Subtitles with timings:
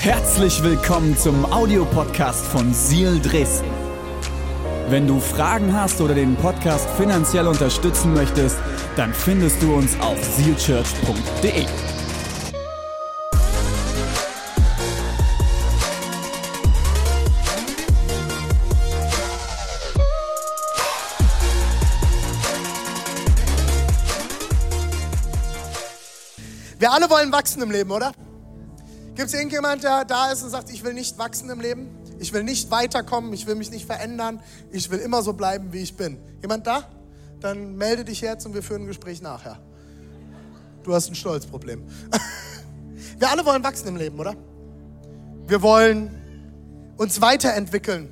[0.00, 3.68] Herzlich willkommen zum Audiopodcast von Seal Dresden.
[4.88, 8.56] Wenn du Fragen hast oder den Podcast finanziell unterstützen möchtest,
[8.96, 11.66] dann findest du uns auf sealchurch.de.
[26.78, 28.12] Wir alle wollen wachsen im Leben, oder?
[29.20, 31.90] Gibt es irgendjemand, der da ist und sagt, ich will nicht wachsen im Leben?
[32.18, 34.40] Ich will nicht weiterkommen, ich will mich nicht verändern,
[34.72, 36.16] ich will immer so bleiben, wie ich bin.
[36.40, 36.84] Jemand da?
[37.38, 39.58] Dann melde dich jetzt und wir führen ein Gespräch nachher.
[40.84, 41.86] Du hast ein Stolzproblem.
[43.18, 44.34] Wir alle wollen wachsen im Leben, oder?
[45.46, 48.08] Wir wollen uns weiterentwickeln.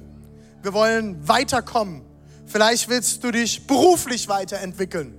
[0.60, 2.02] Wir wollen weiterkommen.
[2.44, 5.14] Vielleicht willst du dich beruflich weiterentwickeln.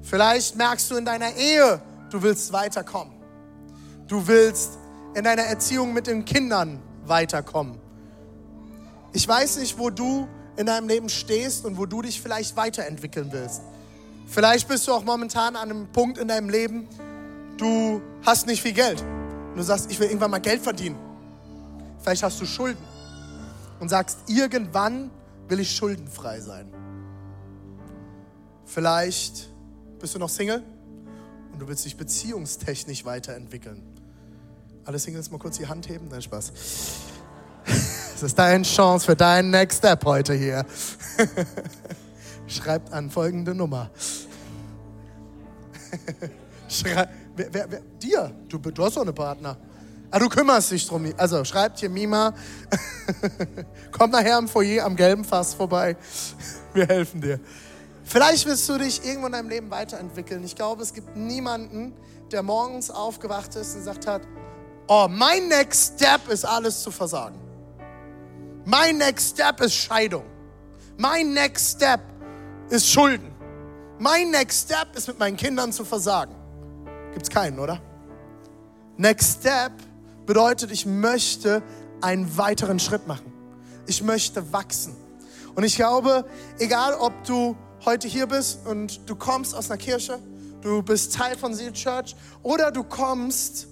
[0.00, 3.12] Vielleicht merkst du in deiner Ehe, du willst weiterkommen.
[4.06, 4.78] Du willst
[5.14, 7.78] in deiner Erziehung mit den Kindern weiterkommen.
[9.12, 13.28] Ich weiß nicht, wo du in deinem Leben stehst und wo du dich vielleicht weiterentwickeln
[13.32, 13.62] willst.
[14.26, 16.86] Vielleicht bist du auch momentan an einem Punkt in deinem Leben,
[17.56, 19.00] du hast nicht viel Geld.
[19.00, 20.96] Und du sagst, ich will irgendwann mal Geld verdienen.
[22.00, 22.82] Vielleicht hast du Schulden
[23.80, 25.10] und sagst, irgendwann
[25.48, 26.72] will ich schuldenfrei sein.
[28.64, 29.48] Vielleicht
[29.98, 30.62] bist du noch Single
[31.52, 33.82] und du willst dich beziehungstechnisch weiterentwickeln.
[34.88, 36.08] Alle Singles mal kurz die Hand heben?
[36.08, 36.50] Nein, Spaß.
[38.14, 40.64] Das ist deine Chance für deinen Next Step heute hier.
[42.48, 43.90] Schreibt an folgende Nummer.
[46.68, 49.58] Schrei wer, wer, wer, dir, du, du hast doch eine Partner.
[50.10, 51.12] Ah, du kümmerst dich drum.
[51.18, 52.32] Also schreibt hier Mima.
[53.92, 55.98] Komm nachher im Foyer am gelben Fass vorbei.
[56.72, 57.38] Wir helfen dir.
[58.04, 60.42] Vielleicht willst du dich irgendwo in deinem Leben weiterentwickeln.
[60.44, 61.92] Ich glaube, es gibt niemanden,
[62.32, 64.22] der morgens aufgewacht ist und gesagt hat,
[64.88, 67.38] oh, mein Next Step ist alles zu versagen.
[68.64, 70.24] Mein Next Step ist Scheidung.
[70.96, 72.00] Mein Next Step
[72.70, 73.30] ist Schulden.
[73.98, 76.34] Mein Next Step ist mit meinen Kindern zu versagen.
[77.12, 77.80] Gibt's keinen, oder?
[78.96, 79.72] Next Step
[80.26, 81.62] bedeutet, ich möchte
[82.00, 83.32] einen weiteren Schritt machen.
[83.86, 84.96] Ich möchte wachsen.
[85.54, 86.24] Und ich glaube,
[86.58, 90.18] egal ob du heute hier bist und du kommst aus einer Kirche,
[90.60, 93.68] du bist Teil von Seal Church oder du kommst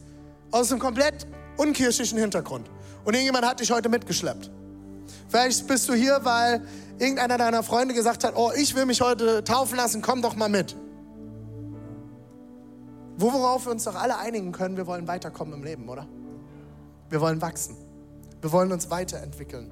[0.50, 1.26] aus einem komplett
[1.56, 2.70] unkirchlichen Hintergrund
[3.04, 4.50] und irgendjemand hat dich heute mitgeschleppt.
[5.28, 6.62] Vielleicht bist du hier, weil
[6.98, 10.48] irgendeiner deiner Freunde gesagt hat, oh, ich will mich heute taufen lassen, komm doch mal
[10.48, 10.76] mit.
[13.18, 16.06] Worauf wir uns doch alle einigen können, wir wollen weiterkommen im Leben, oder?
[17.08, 17.76] Wir wollen wachsen.
[18.40, 19.70] Wir wollen uns weiterentwickeln.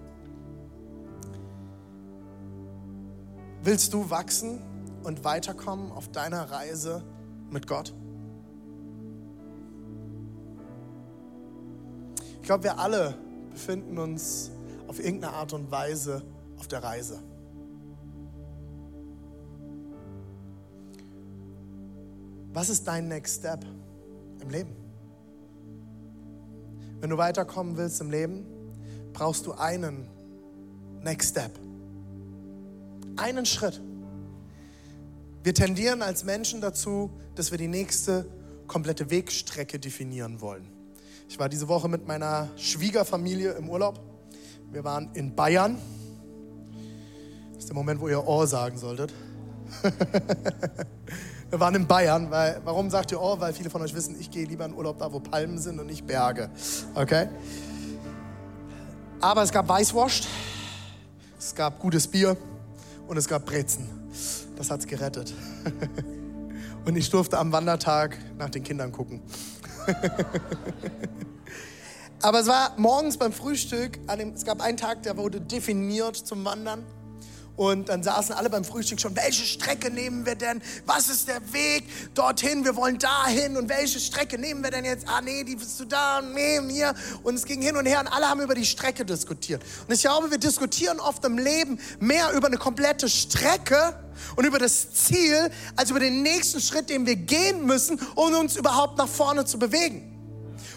[3.62, 4.60] Willst du wachsen
[5.04, 7.02] und weiterkommen auf deiner Reise
[7.50, 7.94] mit Gott?
[12.44, 13.14] Ich glaube, wir alle
[13.52, 14.50] befinden uns
[14.86, 16.22] auf irgendeine Art und Weise
[16.58, 17.22] auf der Reise.
[22.52, 23.64] Was ist dein Next Step
[24.42, 24.76] im Leben?
[27.00, 28.44] Wenn du weiterkommen willst im Leben,
[29.14, 30.06] brauchst du einen
[31.00, 31.58] Next Step.
[33.16, 33.80] Einen Schritt.
[35.42, 38.26] Wir tendieren als Menschen dazu, dass wir die nächste
[38.66, 40.73] komplette Wegstrecke definieren wollen.
[41.28, 44.00] Ich war diese Woche mit meiner Schwiegerfamilie im Urlaub.
[44.70, 45.78] Wir waren in Bayern.
[47.52, 49.12] Das ist der Moment, wo ihr Ohr sagen solltet.
[51.50, 53.38] Wir waren in Bayern, weil, warum sagt ihr Ohr?
[53.38, 55.86] Weil viele von euch wissen, ich gehe lieber in Urlaub da, wo Palmen sind und
[55.86, 56.50] nicht Berge.
[56.96, 57.28] Okay?
[59.20, 60.26] Aber es gab Weißwurst,
[61.38, 62.36] es gab gutes Bier
[63.06, 63.88] und es gab Brezen.
[64.56, 65.32] Das hat's gerettet.
[66.84, 69.22] Und ich durfte am Wandertag nach den Kindern gucken.
[72.22, 73.98] Aber es war morgens beim Frühstück,
[74.34, 76.84] es gab einen Tag, der wurde definiert zum Wandern.
[77.56, 80.60] Und dann saßen alle beim Frühstück schon, welche Strecke nehmen wir denn?
[80.86, 81.84] Was ist der Weg
[82.14, 82.64] dorthin?
[82.64, 83.56] Wir wollen dahin.
[83.56, 85.06] Und welche Strecke nehmen wir denn jetzt?
[85.08, 86.94] Ah, nee, die bist du da nee, hier.
[87.22, 89.62] Und es ging hin und her und alle haben über die Strecke diskutiert.
[89.86, 93.94] Und ich glaube, wir diskutieren oft im Leben mehr über eine komplette Strecke
[94.36, 98.56] und über das Ziel, als über den nächsten Schritt, den wir gehen müssen, um uns
[98.56, 100.13] überhaupt nach vorne zu bewegen.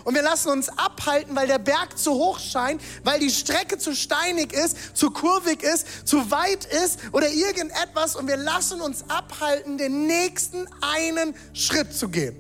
[0.08, 3.94] Und wir lassen uns abhalten, weil der Berg zu hoch scheint, weil die Strecke zu
[3.94, 8.16] steinig ist, zu kurvig ist, zu weit ist oder irgendetwas.
[8.16, 12.38] Und wir lassen uns abhalten, den nächsten einen Schritt zu gehen.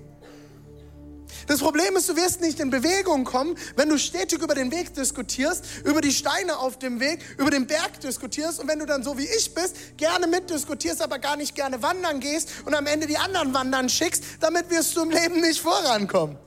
[1.47, 4.93] Das Problem ist, du wirst nicht in Bewegung kommen, wenn du stetig über den Weg
[4.93, 9.03] diskutierst, über die Steine auf dem Weg, über den Berg diskutierst und wenn du dann
[9.03, 13.07] so wie ich bist, gerne mitdiskutierst, aber gar nicht gerne wandern gehst und am Ende
[13.07, 16.37] die anderen wandern schickst, damit wirst du im Leben nicht vorankommen.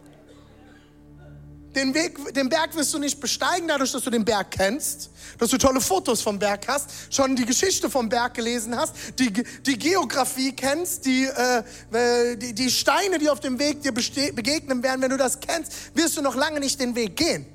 [1.75, 5.50] Den, Weg, den Berg wirst du nicht besteigen, dadurch, dass du den Berg kennst, dass
[5.50, 9.78] du tolle Fotos vom Berg hast, schon die Geschichte vom Berg gelesen hast, die, die
[9.78, 15.00] Geografie kennst, die, äh, die, die Steine, die auf dem Weg dir begegnen werden.
[15.00, 17.46] Wenn du das kennst, wirst du noch lange nicht den Weg gehen.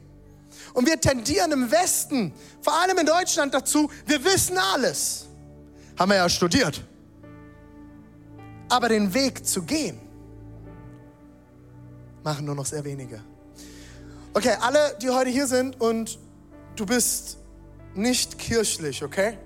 [0.73, 5.25] Und wir tendieren im Westen, vor allem in Deutschland dazu, wir wissen alles.
[5.99, 6.81] Haben wir ja studiert.
[8.69, 9.99] Aber den Weg zu gehen,
[12.23, 13.21] machen nur noch sehr wenige.
[14.37, 16.19] Okay, alle, die heute hier sind und
[16.75, 17.37] du bist
[17.93, 19.37] nicht kirchlich, okay?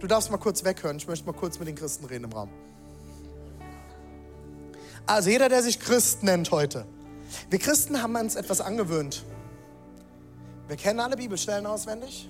[0.00, 0.96] Du darfst mal kurz weghören.
[0.96, 2.50] Ich möchte mal kurz mit den Christen reden im Raum.
[5.06, 6.86] Also jeder, der sich Christ nennt heute.
[7.50, 9.24] Wir Christen haben uns etwas angewöhnt.
[10.66, 12.28] Wir kennen alle Bibelstellen auswendig.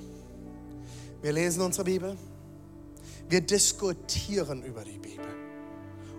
[1.23, 2.19] Wir lesen unsere Bibel.
[3.31, 5.25] Wir diskutieren über die Bibel.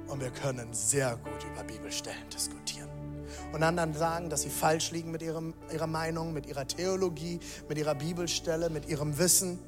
[0.08, 3.03] Und wir können sehr gut über Bibelstellen diskutieren.
[3.52, 7.40] Und anderen sagen, dass sie falsch liegen mit ihrem, ihrer Meinung, mit ihrer Theologie,
[7.70, 9.60] mit ihrer Bibelstelle, mit ihrem Wissen.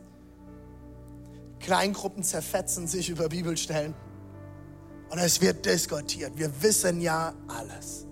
[1.60, 3.94] Kleingruppen zerfetzen sich über Bibelstellen.
[5.10, 6.38] Und es wird diskutiert.
[6.38, 8.06] Wir wissen ja alles.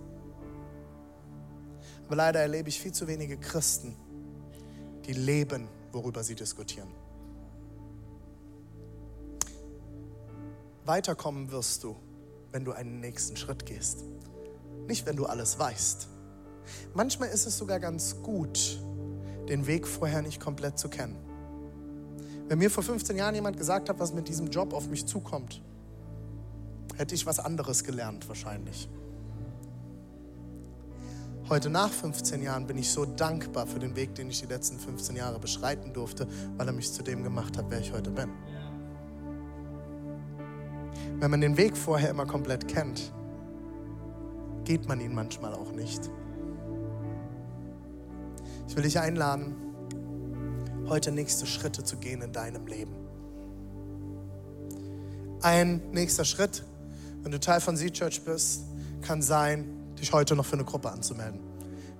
[2.06, 3.96] Aber leider erlebe ich viel zu wenige Christen,
[5.06, 6.90] die leben, worüber sie diskutieren.
[10.86, 11.96] Weiterkommen wirst du,
[12.52, 14.04] wenn du einen nächsten Schritt gehst.
[14.88, 16.08] Nicht, wenn du alles weißt.
[16.94, 18.80] Manchmal ist es sogar ganz gut,
[19.50, 21.18] den Weg vorher nicht komplett zu kennen.
[22.48, 25.62] Wenn mir vor 15 Jahren jemand gesagt hat, was mit diesem Job auf mich zukommt,
[26.96, 28.90] hätte ich was anderes gelernt wahrscheinlich.
[31.50, 34.80] Heute nach 15 Jahren bin ich so dankbar für den Weg, den ich die letzten
[34.80, 36.28] 15 Jahre beschreiten durfte,
[36.58, 38.30] weil er mich zu dem gemacht hat, wer ich heute bin.
[41.20, 43.14] Wenn man den Weg vorher immer komplett kennt,
[44.66, 46.10] geht man ihn manchmal auch nicht.
[48.68, 49.56] Ich will dich einladen,
[50.88, 52.94] heute nächste Schritte zu gehen in deinem Leben.
[55.42, 56.64] Ein nächster Schritt,
[57.22, 58.64] wenn du Teil von Sea Church bist,
[59.02, 59.66] kann sein,
[60.00, 61.40] dich heute noch für eine Gruppe anzumelden.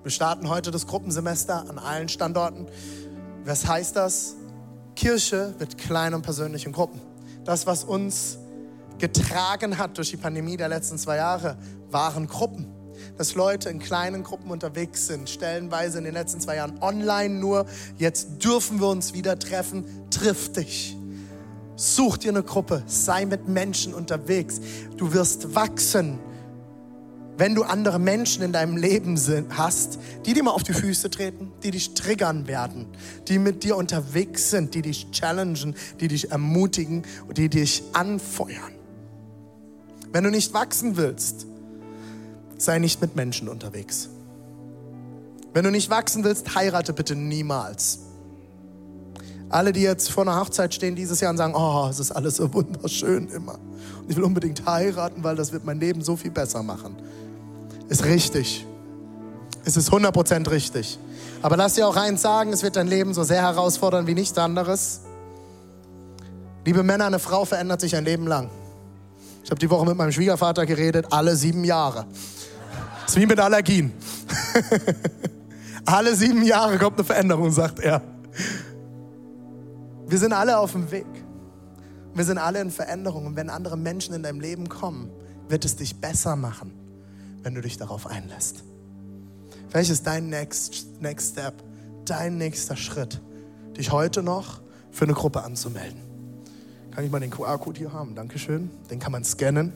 [0.02, 2.66] Wir starten heute das Gruppensemester an allen Standorten.
[3.44, 4.36] Was heißt das?
[4.96, 7.00] Kirche wird klein und persönlich in Gruppen.
[7.44, 8.38] Das, was uns
[8.98, 11.56] getragen hat durch die Pandemie der letzten zwei Jahre,
[11.90, 12.66] waren Gruppen.
[13.18, 17.66] Dass Leute in kleinen Gruppen unterwegs sind, stellenweise in den letzten zwei Jahren online nur.
[17.98, 19.84] Jetzt dürfen wir uns wieder treffen.
[20.10, 20.96] Triff dich.
[21.76, 22.84] Such dir eine Gruppe.
[22.86, 24.60] Sei mit Menschen unterwegs.
[24.96, 26.20] Du wirst wachsen
[27.36, 29.18] wenn du andere Menschen in deinem Leben
[29.50, 32.86] hast, die dir mal auf die Füße treten, die dich triggern werden,
[33.28, 38.73] die mit dir unterwegs sind, die dich challengen, die dich ermutigen und die dich anfeuern.
[40.14, 41.44] Wenn du nicht wachsen willst,
[42.56, 44.08] sei nicht mit Menschen unterwegs.
[45.52, 47.98] Wenn du nicht wachsen willst, heirate bitte niemals.
[49.48, 52.36] Alle, die jetzt vor einer Hochzeit stehen dieses Jahr und sagen, oh, es ist alles
[52.36, 53.54] so wunderschön immer.
[53.54, 56.94] Und ich will unbedingt heiraten, weil das wird mein Leben so viel besser machen.
[57.88, 58.64] Ist richtig.
[59.64, 60.96] Es ist 100% richtig.
[61.42, 64.38] Aber lass dir auch eins sagen, es wird dein Leben so sehr herausfordern wie nichts
[64.38, 65.00] anderes.
[66.64, 68.48] Liebe Männer, eine Frau verändert sich ein Leben lang.
[69.44, 72.06] Ich habe die Woche mit meinem Schwiegervater geredet, alle sieben Jahre.
[73.02, 73.92] Das ist wie mit Allergien.
[75.84, 78.00] alle sieben Jahre kommt eine Veränderung, sagt er.
[80.06, 81.06] Wir sind alle auf dem Weg.
[82.14, 83.26] Wir sind alle in Veränderung.
[83.26, 85.10] Und wenn andere Menschen in deinem Leben kommen,
[85.48, 86.72] wird es dich besser machen,
[87.42, 88.64] wenn du dich darauf einlässt.
[89.68, 91.62] Vielleicht ist dein next, next Step,
[92.06, 93.20] dein nächster Schritt,
[93.76, 96.13] dich heute noch für eine Gruppe anzumelden.
[96.94, 98.14] Kann ich mal den QR-Code hier haben?
[98.14, 98.70] Dankeschön.
[98.88, 99.72] Den kann man scannen.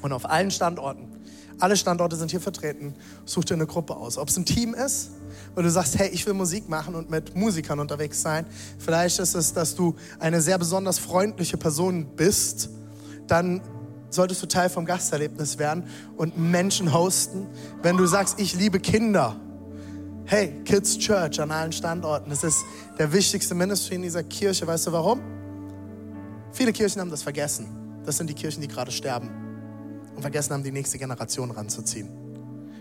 [0.00, 1.06] Und auf allen Standorten,
[1.58, 2.94] alle Standorte sind hier vertreten,
[3.26, 4.16] such dir eine Gruppe aus.
[4.16, 5.10] Ob es ein Team ist,
[5.54, 8.46] weil du sagst, hey, ich will Musik machen und mit Musikern unterwegs sein.
[8.78, 12.70] Vielleicht ist es, dass du eine sehr besonders freundliche Person bist.
[13.26, 13.60] Dann
[14.08, 15.84] solltest du Teil vom Gasterlebnis werden
[16.16, 17.48] und Menschen hosten.
[17.82, 19.36] Wenn du sagst, ich liebe Kinder,
[20.24, 22.30] hey, Kids Church an allen Standorten.
[22.30, 22.64] Das ist
[22.98, 24.66] der wichtigste Ministry in dieser Kirche.
[24.66, 25.20] Weißt du warum?
[26.52, 28.02] Viele Kirchen haben das vergessen.
[28.04, 29.30] Das sind die Kirchen, die gerade sterben
[30.14, 32.08] und vergessen haben, die nächste Generation ranzuziehen.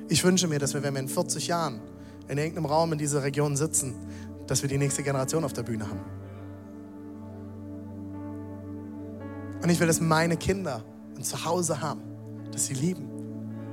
[0.07, 1.81] Ich wünsche mir, dass wir, wenn wir in 40 Jahren
[2.27, 3.95] in irgendeinem Raum in dieser Region sitzen,
[4.47, 5.99] dass wir die nächste Generation auf der Bühne haben.
[9.61, 10.83] Und ich will, dass meine Kinder
[11.15, 12.01] ein Zuhause haben,
[12.51, 13.09] das sie lieben,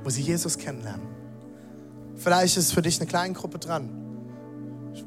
[0.03, 1.07] wo sie Jesus kennenlernen.
[2.15, 3.89] Vielleicht ist für dich eine kleine Gruppe dran.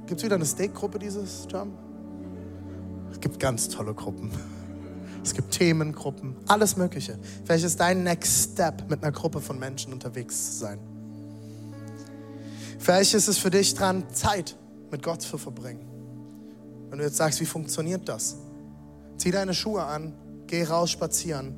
[0.07, 1.73] Gibt es wieder eine Steak-Gruppe dieses Jam?
[3.11, 4.31] Es gibt ganz tolle Gruppen.
[5.23, 7.19] Es gibt Themengruppen, alles Mögliche.
[7.45, 10.79] Vielleicht ist dein Next Step, mit einer Gruppe von Menschen unterwegs zu sein.
[12.79, 14.57] Vielleicht ist es für dich dran, Zeit
[14.91, 15.87] mit Gott zu verbringen.
[16.89, 18.37] Wenn du jetzt sagst, wie funktioniert das?
[19.19, 20.15] Zieh deine Schuhe an,
[20.47, 21.55] geh raus spazieren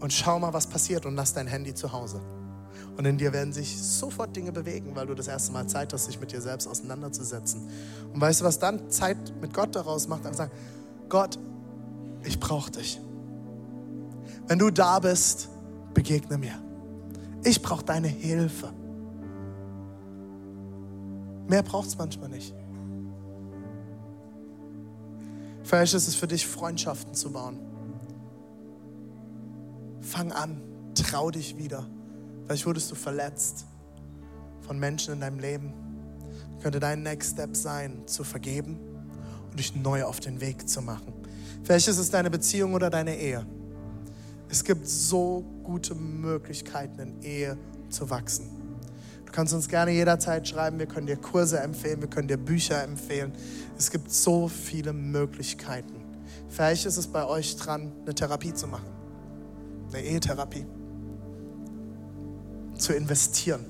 [0.00, 2.20] und schau mal, was passiert und lass dein Handy zu Hause.
[2.96, 6.08] Und in dir werden sich sofort Dinge bewegen, weil du das erste Mal Zeit hast,
[6.08, 7.68] dich mit dir selbst auseinanderzusetzen.
[8.12, 10.24] Und weißt du, was dann Zeit mit Gott daraus macht?
[10.24, 10.52] Dann sagen,
[11.08, 11.38] Gott,
[12.24, 13.00] ich brauche dich.
[14.46, 15.48] Wenn du da bist,
[15.94, 16.54] begegne mir.
[17.44, 18.72] Ich brauche deine Hilfe.
[21.46, 22.54] Mehr braucht es manchmal nicht.
[25.62, 27.58] Vielleicht ist es für dich, Freundschaften zu bauen.
[30.00, 30.60] Fang an,
[30.94, 31.86] trau dich wieder.
[32.44, 33.66] Vielleicht wurdest du verletzt
[34.60, 35.72] von Menschen in deinem Leben.
[36.62, 38.78] Könnte dein Next Step sein, zu vergeben
[39.50, 41.12] und dich neu auf den Weg zu machen.
[41.64, 43.46] Vielleicht ist es deine Beziehung oder deine Ehe.
[44.50, 48.50] Es gibt so gute Möglichkeiten in Ehe zu wachsen.
[49.24, 52.84] Du kannst uns gerne jederzeit schreiben, wir können dir Kurse empfehlen, wir können dir Bücher
[52.84, 53.32] empfehlen.
[53.78, 56.04] Es gibt so viele Möglichkeiten.
[56.48, 58.86] Vielleicht ist es bei euch dran, eine Therapie zu machen,
[59.88, 60.66] eine Ehetherapie,
[62.76, 63.64] zu investieren.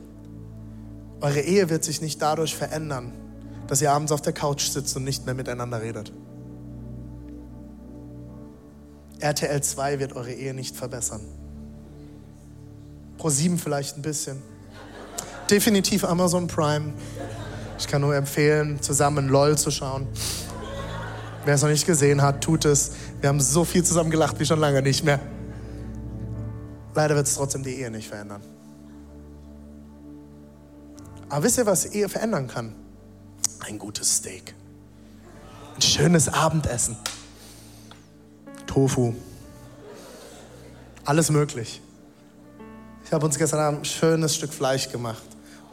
[1.20, 3.12] Eure Ehe wird sich nicht dadurch verändern,
[3.68, 6.12] dass ihr abends auf der Couch sitzt und nicht mehr miteinander redet.
[9.24, 11.22] RTL 2 wird eure Ehe nicht verbessern.
[13.16, 14.42] Pro 7 vielleicht ein bisschen.
[15.50, 16.92] Definitiv Amazon Prime.
[17.78, 20.06] Ich kann nur empfehlen, zusammen LOL zu schauen.
[21.46, 22.92] Wer es noch nicht gesehen hat, tut es.
[23.20, 25.20] Wir haben so viel zusammen gelacht wie schon lange nicht mehr.
[26.94, 28.42] Leider wird es trotzdem die Ehe nicht verändern.
[31.30, 32.74] Aber wisst ihr, was Ehe verändern kann?
[33.60, 34.54] Ein gutes Steak.
[35.76, 36.98] Ein schönes Abendessen.
[38.74, 39.14] Tofu.
[41.04, 41.80] Alles möglich.
[43.04, 45.22] Ich habe uns gestern Abend ein schönes Stück Fleisch gemacht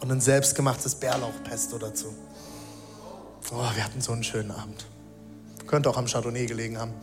[0.01, 2.13] und ein selbstgemachtes Bärlauchpesto dazu.
[3.51, 4.85] Oh, wir hatten so einen schönen Abend.
[5.65, 6.93] Könnte auch am Chardonnay gelegen haben.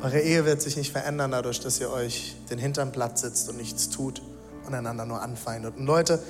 [0.00, 3.56] Eure Ehe wird sich nicht verändern dadurch, dass ihr euch den Hintern platt sitzt und
[3.56, 4.22] nichts tut
[4.64, 5.76] und einander nur anfeindet.
[5.76, 6.22] Und Leute,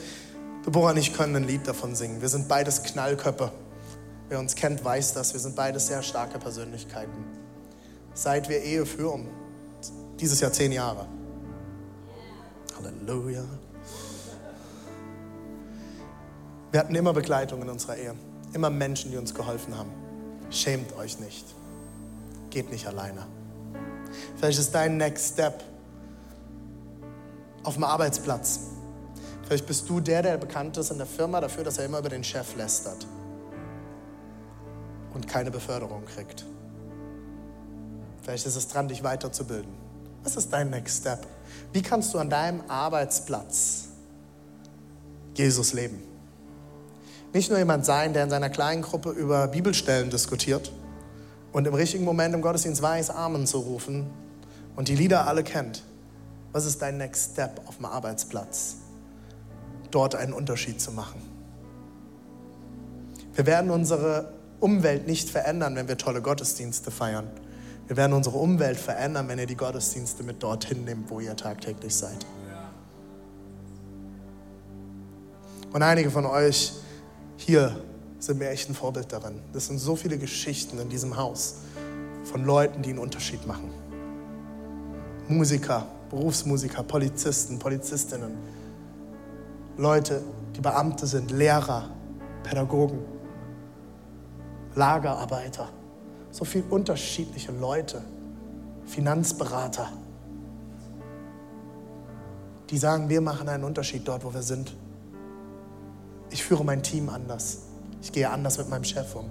[0.64, 2.22] Deborah und ich können ein Lied davon singen.
[2.22, 3.52] Wir sind beides Knallköpfe.
[4.28, 5.32] Wer uns kennt, weiß das.
[5.32, 7.24] Wir sind beide sehr starke Persönlichkeiten.
[8.14, 9.28] Seit wir Ehe führen,
[10.18, 11.06] dieses Jahr zehn Jahre.
[12.76, 13.44] Halleluja.
[16.70, 18.14] Wir hatten immer Begleitung in unserer Ehe.
[18.52, 19.90] Immer Menschen, die uns geholfen haben.
[20.50, 21.44] Schämt euch nicht.
[22.50, 23.26] Geht nicht alleine.
[24.36, 25.62] Vielleicht ist dein Next Step
[27.62, 28.60] auf dem Arbeitsplatz.
[29.46, 32.08] Vielleicht bist du der, der bekannt ist in der Firma dafür, dass er immer über
[32.08, 33.06] den Chef lästert
[35.14, 36.44] und keine Beförderung kriegt.
[38.23, 39.73] Vielleicht ist es dran, dich weiterzubilden.
[40.23, 41.26] Was ist dein Next Step?
[41.73, 43.88] Wie kannst du an deinem Arbeitsplatz
[45.35, 46.02] Jesus leben?
[47.33, 50.73] Nicht nur jemand sein, der in seiner kleinen Gruppe über Bibelstellen diskutiert
[51.52, 54.11] und im richtigen Moment im Gottesdienst weiß, Amen zu rufen
[54.76, 55.83] und die Lieder alle kennt.
[56.52, 58.76] Was ist dein Next Step auf dem Arbeitsplatz?
[59.90, 61.21] Dort einen Unterschied zu machen.
[63.35, 64.33] Wir werden unsere
[64.64, 67.28] Umwelt nicht verändern, wenn wir tolle Gottesdienste feiern.
[67.87, 71.94] Wir werden unsere Umwelt verändern, wenn ihr die Gottesdienste mit dorthin nehmt, wo ihr tagtäglich
[71.94, 72.25] seid.
[75.71, 76.73] Und einige von euch
[77.37, 77.76] hier
[78.18, 79.42] sind mir echt ein Vorbild darin.
[79.52, 81.56] Das sind so viele Geschichten in diesem Haus
[82.25, 83.71] von Leuten, die einen Unterschied machen.
[85.28, 88.38] Musiker, Berufsmusiker, Polizisten, Polizistinnen,
[89.76, 90.23] Leute,
[90.56, 91.90] die Beamte sind, Lehrer,
[92.44, 93.13] Pädagogen.
[94.74, 95.68] Lagerarbeiter,
[96.30, 98.02] so viele unterschiedliche Leute,
[98.86, 99.88] Finanzberater,
[102.70, 104.74] die sagen, wir machen einen Unterschied dort, wo wir sind.
[106.30, 107.62] Ich führe mein Team anders.
[108.02, 109.30] Ich gehe anders mit meinem Chef um.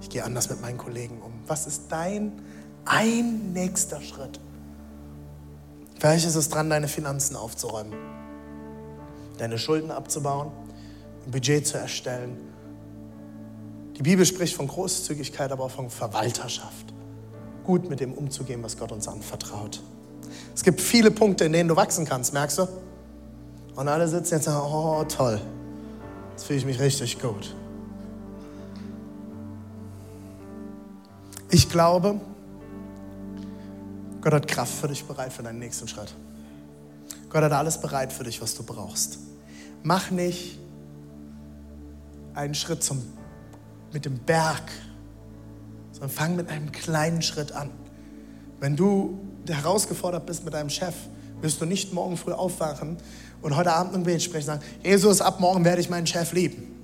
[0.00, 1.32] Ich gehe anders mit meinen Kollegen um.
[1.46, 2.32] Was ist dein
[2.84, 4.38] ein nächster Schritt?
[5.98, 7.94] Vielleicht ist es dran, deine Finanzen aufzuräumen,
[9.38, 10.52] deine Schulden abzubauen,
[11.26, 12.36] ein Budget zu erstellen
[13.98, 16.94] die Bibel spricht von Großzügigkeit, aber auch von Verwalterschaft.
[17.64, 19.82] Gut mit dem umzugehen, was Gott uns anvertraut.
[20.54, 22.68] Es gibt viele Punkte, in denen du wachsen kannst, merkst du?
[23.74, 25.40] Und alle sitzen jetzt und sagen, oh toll,
[26.30, 27.54] jetzt fühle ich mich richtig gut.
[31.50, 32.20] Ich glaube,
[34.20, 36.14] Gott hat Kraft für dich bereit für deinen nächsten Schritt.
[37.30, 39.18] Gott hat alles bereit für dich, was du brauchst.
[39.82, 40.58] Mach nicht
[42.34, 43.02] einen Schritt zum
[43.92, 44.62] mit dem Berg,
[45.92, 47.70] sondern fang mit einem kleinen Schritt an.
[48.60, 49.18] Wenn du
[49.48, 50.94] herausgefordert bist mit deinem Chef,
[51.40, 52.96] wirst du nicht morgen früh aufwachen
[53.42, 56.32] und heute Abend ein Gebet sprechen und sagen, Jesus, ab morgen werde ich meinen Chef
[56.32, 56.74] lieben.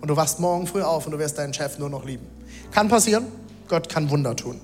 [0.00, 2.26] Und du wachst morgen früh auf und du wirst deinen Chef nur noch lieben.
[2.70, 3.26] Kann passieren.
[3.68, 4.60] Gott kann Wunder tun.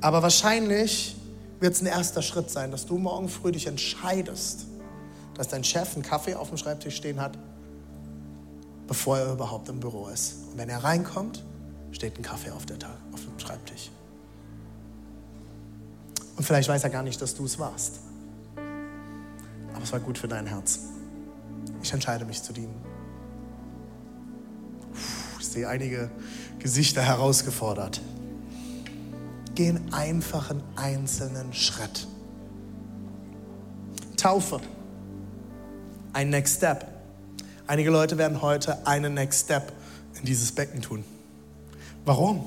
[0.00, 1.16] Aber wahrscheinlich
[1.60, 4.66] wird es ein erster Schritt sein, dass du morgen früh dich entscheidest,
[5.34, 7.36] dass dein Chef einen Kaffee auf dem Schreibtisch stehen hat,
[8.86, 10.36] bevor er überhaupt im Büro ist.
[10.50, 11.44] Und wenn er reinkommt,
[11.92, 12.76] steht ein Kaffee auf, der,
[13.12, 13.90] auf dem Schreibtisch.
[16.36, 18.00] Und vielleicht weiß er gar nicht, dass du es warst.
[19.72, 20.80] Aber es war gut für dein Herz.
[21.82, 22.74] Ich entscheide mich zu dienen.
[25.38, 26.10] Ich sehe einige
[26.58, 28.00] Gesichter herausgefordert.
[29.54, 32.06] Geh einen einfachen einzelnen Schritt.
[34.16, 34.60] Taufe.
[36.12, 36.95] Ein Next Step.
[37.66, 39.72] Einige Leute werden heute einen Next Step
[40.18, 41.04] in dieses Becken tun.
[42.04, 42.44] Warum?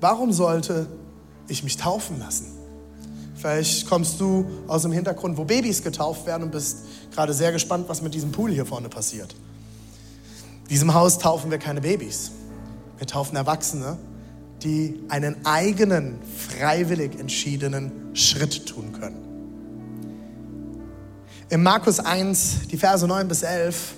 [0.00, 0.86] Warum sollte
[1.46, 2.46] ich mich taufen lassen?
[3.36, 6.78] Vielleicht kommst du aus dem Hintergrund, wo Babys getauft werden und bist
[7.12, 9.34] gerade sehr gespannt, was mit diesem Pool hier vorne passiert.
[10.62, 12.30] In diesem Haus taufen wir keine Babys.
[12.96, 13.98] Wir taufen Erwachsene,
[14.62, 19.18] die einen eigenen, freiwillig entschiedenen Schritt tun können.
[21.50, 23.94] In Markus 1, die Verse 9 bis 11,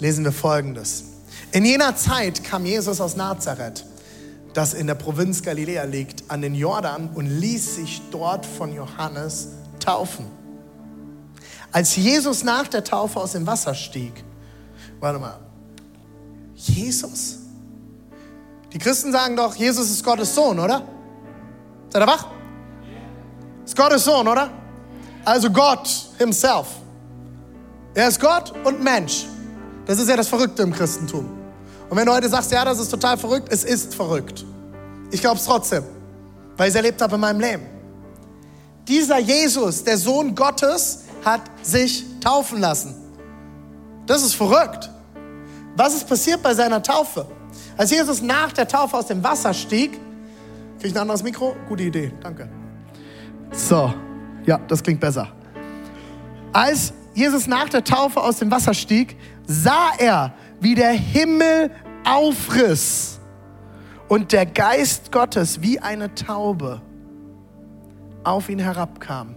[0.00, 1.04] lesen wir Folgendes.
[1.52, 3.84] In jener Zeit kam Jesus aus Nazareth
[4.54, 9.48] das in der Provinz Galiläa liegt, an den Jordan und ließ sich dort von Johannes
[9.78, 10.26] taufen.
[11.72, 14.24] Als Jesus nach der Taufe aus dem Wasser stieg,
[14.98, 15.38] warte mal,
[16.56, 17.38] Jesus?
[18.72, 20.82] Die Christen sagen doch, Jesus ist Gottes Sohn, oder?
[21.90, 22.26] Seid ihr wach?
[23.64, 24.50] Ist Gottes Sohn, oder?
[25.24, 25.88] Also Gott
[26.18, 26.66] himself.
[27.94, 29.26] Er ist Gott und Mensch.
[29.90, 31.28] Das ist ja das Verrückte im Christentum.
[31.88, 34.44] Und wenn du heute sagst, ja, das ist total verrückt, es ist verrückt.
[35.10, 35.82] Ich glaube es trotzdem,
[36.56, 37.66] weil ich es erlebt habe in meinem Leben.
[38.86, 42.94] Dieser Jesus, der Sohn Gottes, hat sich taufen lassen.
[44.06, 44.88] Das ist verrückt.
[45.74, 47.26] Was ist passiert bei seiner Taufe?
[47.76, 49.98] Als Jesus nach der Taufe aus dem Wasser stieg,
[50.78, 51.56] kriege ich ein anderes Mikro?
[51.68, 52.48] Gute Idee, danke.
[53.50, 53.92] So,
[54.46, 55.32] ja, das klingt besser.
[56.52, 59.16] Als Jesus nach der Taufe aus dem Wasser stieg,
[59.50, 61.72] sah er, wie der Himmel
[62.04, 63.18] aufriss
[64.08, 66.80] und der Geist Gottes wie eine Taube
[68.22, 69.34] auf ihn herabkam.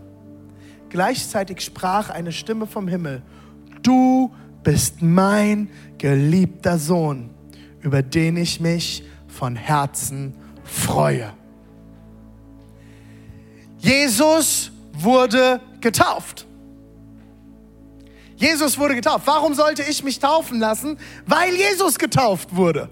[0.89, 3.23] Gleichzeitig sprach eine Stimme vom Himmel,
[3.81, 7.31] du bist mein geliebter Sohn,
[7.81, 11.33] über den ich mich von Herzen freue.
[13.79, 16.45] Jesus wurde getauft.
[18.43, 19.25] Jesus wurde getauft.
[19.25, 20.99] Warum sollte ich mich taufen lassen?
[21.25, 22.89] Weil Jesus getauft wurde.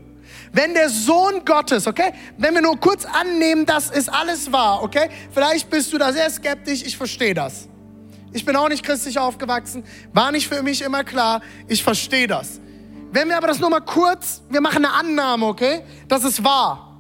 [0.53, 5.09] Wenn der Sohn Gottes, okay, wenn wir nur kurz annehmen, das ist alles wahr, okay,
[5.31, 7.67] vielleicht bist du da sehr skeptisch, ich verstehe das.
[8.31, 9.83] Ich bin auch nicht christlich aufgewachsen,
[10.13, 12.61] war nicht für mich immer klar, ich verstehe das.
[13.11, 16.97] Wenn wir aber das nur mal kurz, wir machen eine Annahme, okay, das ist wahr.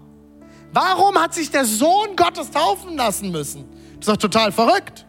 [0.73, 3.69] Warum hat sich der Sohn Gottes taufen lassen müssen?
[3.99, 5.05] Das ist doch total verrückt.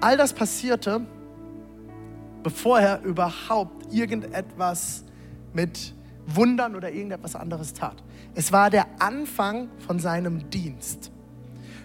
[0.00, 1.00] All das passierte,
[2.42, 5.04] bevor er überhaupt irgendetwas
[5.52, 5.94] mit
[6.26, 8.02] Wundern oder irgendetwas anderes tat.
[8.34, 11.10] Es war der Anfang von seinem Dienst.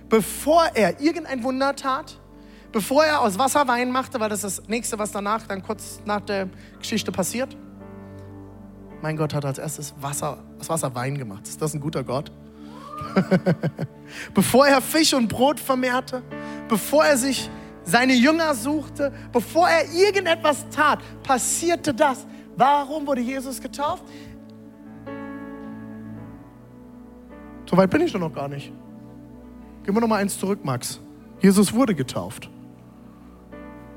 [0.10, 2.20] Bevor er irgendein Wunder tat,
[2.72, 6.02] bevor er aus Wasser Wein machte, weil das ist das nächste, was danach dann kurz
[6.06, 7.56] nach der Geschichte passiert.
[9.02, 11.48] Mein Gott hat als erstes Wasser, aus Wasser Wein gemacht.
[11.48, 12.32] Ist das ein guter Gott?
[14.34, 16.22] bevor er Fisch und Brot vermehrte,
[16.68, 17.50] bevor er sich
[17.84, 22.26] seine Jünger suchte, bevor er irgendetwas tat, passierte das.
[22.56, 24.04] Warum wurde Jesus getauft?
[27.70, 28.72] So weit bin ich doch noch gar nicht.
[29.84, 31.00] Gehen wir noch mal eins zurück, Max.
[31.40, 32.50] Jesus wurde getauft.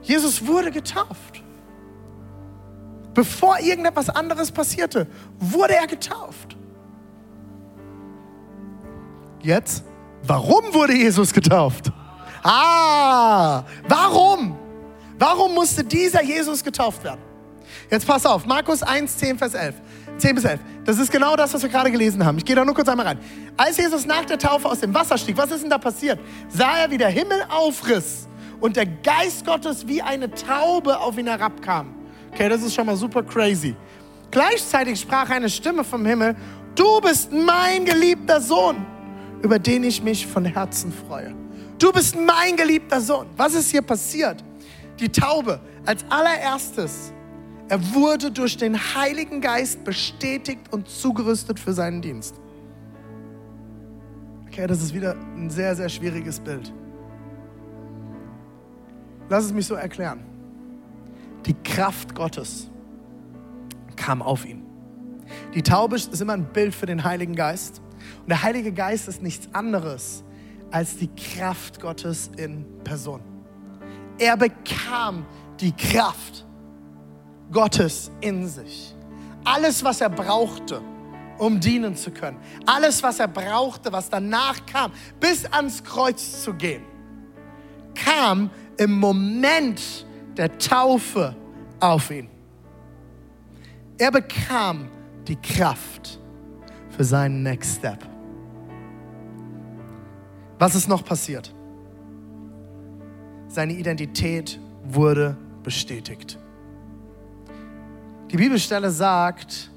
[0.03, 1.43] Jesus wurde getauft.
[3.13, 5.07] Bevor irgendetwas anderes passierte,
[5.39, 6.57] wurde er getauft.
[9.43, 9.85] Jetzt,
[10.23, 11.93] warum wurde Jesus getauft?
[12.45, 14.57] Ah, warum?
[15.19, 17.21] Warum musste dieser Jesus getauft werden?
[17.91, 19.75] Jetzt pass auf, Markus 1, 10, Vers 11.
[20.19, 20.61] 10 bis 11.
[20.85, 22.39] Das ist genau das, was wir gerade gelesen haben.
[22.39, 23.19] Ich gehe da nur kurz einmal rein.
[23.57, 26.21] Als Jesus nach der Taufe aus dem Wasser stieg, was ist denn da passiert?
[26.49, 28.29] Sah er, wie der Himmel aufriss
[28.61, 31.95] und der Geist Gottes wie eine Taube auf ihn herabkam.
[32.33, 33.75] Okay, das ist schon mal super crazy.
[34.31, 36.37] Gleichzeitig sprach eine Stimme vom Himmel,
[36.75, 38.85] du bist mein geliebter Sohn,
[39.43, 41.44] über den ich mich von Herzen freue.
[41.85, 43.27] Du bist mein geliebter Sohn.
[43.37, 44.43] Was ist hier passiert?
[44.99, 47.13] Die Taube als allererstes,
[47.69, 52.37] er wurde durch den Heiligen Geist bestätigt und zugerüstet für seinen Dienst.
[54.47, 56.73] Okay, das ist wieder ein sehr, sehr schwieriges Bild.
[59.29, 60.21] Lass es mich so erklären.
[61.45, 62.71] Die Kraft Gottes
[63.95, 64.65] kam auf ihn.
[65.53, 67.83] Die Taube ist immer ein Bild für den Heiligen Geist.
[68.23, 70.25] Und der Heilige Geist ist nichts anderes
[70.75, 73.21] als die Kraft Gottes in Person.
[74.19, 75.25] Er bekam
[75.61, 76.45] die Kraft
[77.53, 78.93] Gottes in sich.
[79.45, 80.83] Alles, was er brauchte,
[81.39, 82.39] um dienen zu können.
[82.67, 86.83] Alles, was er brauchte, was danach kam, bis ans Kreuz zu gehen,
[87.95, 89.81] kam im Moment
[90.37, 91.37] der Taufe
[91.79, 92.29] auf ihn.
[93.97, 94.89] Er bekam
[95.29, 96.19] die Kraft
[96.91, 98.14] für seinen Next Step.
[100.59, 101.55] Was ist noch passiert?
[103.49, 106.39] Seine Identität wurde bestätigt.
[108.31, 109.71] Die Bibelstelle sagt,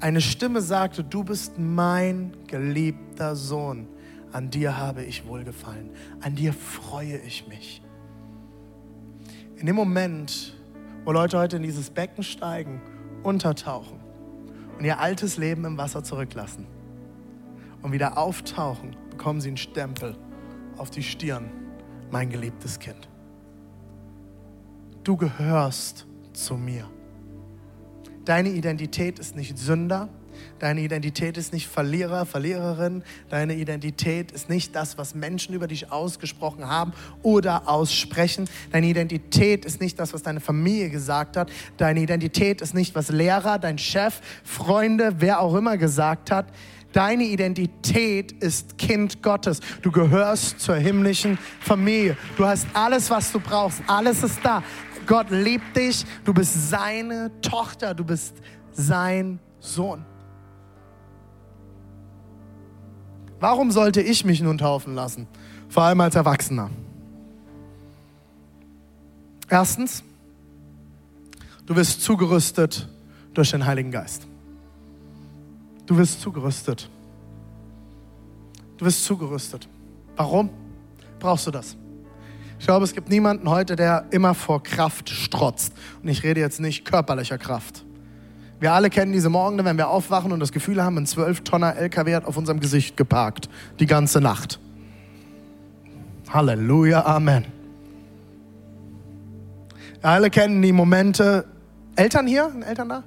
[0.00, 3.88] eine Stimme sagte, du bist mein geliebter Sohn,
[4.32, 5.90] an dir habe ich wohlgefallen,
[6.20, 7.82] an dir freue ich mich.
[9.56, 10.54] In dem Moment,
[11.04, 12.80] wo Leute heute in dieses Becken steigen,
[13.22, 13.98] untertauchen
[14.78, 16.66] und ihr altes Leben im Wasser zurücklassen
[17.82, 20.16] und wieder auftauchen, bekommen sie einen Stempel
[20.76, 21.50] auf die Stirn,
[22.12, 23.08] mein geliebtes Kind.
[25.02, 26.88] Du gehörst zu mir.
[28.24, 30.08] Deine Identität ist nicht Sünder.
[30.60, 33.02] Deine Identität ist nicht Verlierer, Verliererin.
[33.28, 38.48] Deine Identität ist nicht das, was Menschen über dich ausgesprochen haben oder aussprechen.
[38.70, 41.50] Deine Identität ist nicht das, was deine Familie gesagt hat.
[41.76, 46.46] Deine Identität ist nicht, was Lehrer, dein Chef, Freunde, wer auch immer gesagt hat.
[46.92, 49.60] Deine Identität ist Kind Gottes.
[49.82, 52.16] Du gehörst zur himmlischen Familie.
[52.36, 53.82] Du hast alles, was du brauchst.
[53.86, 54.62] Alles ist da.
[55.06, 58.34] Gott liebt dich, du bist seine Tochter, du bist
[58.72, 60.04] sein Sohn.
[63.40, 65.26] Warum sollte ich mich nun taufen lassen?
[65.68, 66.70] Vor allem als Erwachsener.
[69.48, 70.02] Erstens,
[71.64, 72.88] du wirst zugerüstet
[73.32, 74.27] durch den Heiligen Geist.
[75.88, 76.86] Du wirst zugerüstet.
[78.76, 79.66] Du wirst zugerüstet.
[80.16, 80.50] Warum
[81.18, 81.78] brauchst du das?
[82.58, 85.72] Ich glaube, es gibt niemanden heute, der immer vor Kraft strotzt.
[86.02, 87.86] Und ich rede jetzt nicht körperlicher Kraft.
[88.60, 92.16] Wir alle kennen diese Morgen, wenn wir aufwachen und das Gefühl haben, ein 12-Tonner LKW
[92.16, 93.48] hat auf unserem Gesicht geparkt.
[93.80, 94.60] Die ganze Nacht.
[96.28, 97.46] Halleluja, Amen.
[100.02, 101.46] Wir alle kennen die Momente.
[101.96, 102.52] Eltern hier?
[102.66, 103.04] Eltern da?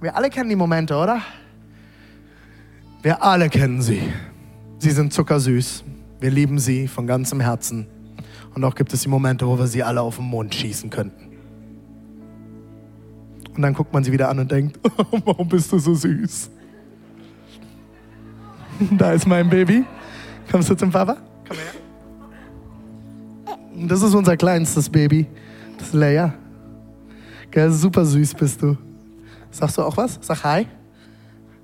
[0.00, 1.20] Wir alle kennen die Momente, oder?
[3.02, 4.02] Wir alle kennen sie.
[4.78, 5.84] Sie sind zuckersüß.
[6.20, 7.86] Wir lieben sie von ganzem Herzen.
[8.54, 11.26] Und auch gibt es die Momente, wo wir sie alle auf den Mond schießen könnten.
[13.54, 14.78] Und dann guckt man sie wieder an und denkt,
[15.10, 16.50] oh, warum bist du so süß?
[18.90, 19.86] Da ist mein Baby.
[20.50, 21.16] Kommst du zum Papa?
[21.48, 21.72] Komm her.
[23.88, 25.26] Das ist unser kleinstes Baby.
[25.78, 26.34] Das ist Leia.
[27.50, 28.76] Gell, super süß bist du.
[29.50, 30.18] Sagst du auch was?
[30.20, 30.66] Sag Hi.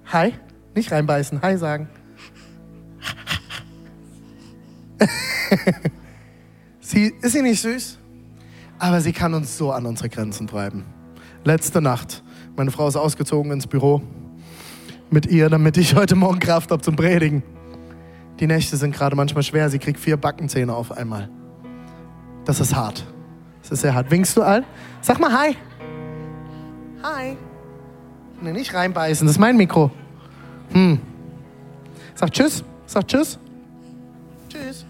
[0.06, 0.32] Hi.
[0.74, 1.42] Nicht reinbeißen.
[1.42, 1.88] Hi sagen.
[6.80, 7.98] Sie, ist sie nicht süß?
[8.78, 10.84] Aber sie kann uns so an unsere Grenzen treiben.
[11.44, 12.22] Letzte Nacht,
[12.56, 14.02] meine Frau ist ausgezogen ins Büro
[15.10, 17.42] mit ihr, damit ich heute Morgen Kraft habe zum Predigen.
[18.40, 19.70] Die Nächte sind gerade manchmal schwer.
[19.70, 21.30] Sie kriegt vier Backenzähne auf einmal.
[22.44, 23.06] Das ist hart.
[23.62, 24.10] Das ist sehr hart.
[24.10, 24.64] Winkst du all?
[25.00, 25.56] Sag mal Hi.
[27.02, 27.36] Hi.
[28.40, 29.90] Nee, nicht reinbeißen, das ist mein Mikro.
[30.72, 30.98] Hm.
[32.14, 32.64] Sag Tschüss.
[32.86, 33.38] Sag Tschüss.
[34.48, 34.84] Tschüss.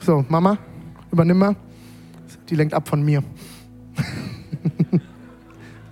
[0.00, 0.58] So, Mama
[1.12, 1.56] übernimm mal.
[2.48, 3.22] Die lenkt ab von mir.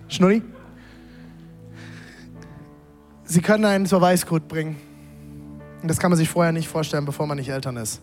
[0.08, 0.42] Schnulli?
[3.24, 4.76] Sie können einen zur Weißglut bringen.
[5.82, 8.02] Und das kann man sich vorher nicht vorstellen, bevor man nicht Eltern ist.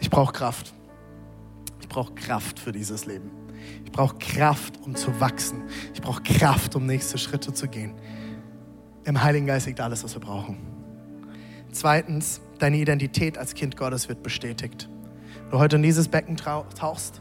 [0.00, 0.74] Ich brauche Kraft.
[1.80, 3.30] Ich brauche Kraft für dieses Leben.
[3.84, 5.62] Ich brauche Kraft, um zu wachsen.
[5.94, 7.94] Ich brauche Kraft, um nächste Schritte zu gehen.
[9.04, 10.56] Im Heiligen Geist liegt alles, was wir brauchen.
[11.72, 14.88] Zweitens, deine Identität als Kind Gottes wird bestätigt.
[15.42, 17.20] Wenn du heute in dieses Becken tauchst,